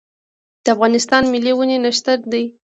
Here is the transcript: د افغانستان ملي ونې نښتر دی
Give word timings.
د 0.63 0.65
افغانستان 0.75 1.23
ملي 1.33 1.53
ونې 1.55 1.77
نښتر 1.83 2.19
دی 2.31 2.45